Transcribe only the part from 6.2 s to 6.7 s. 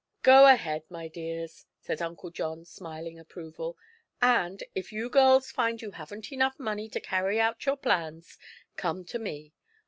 enough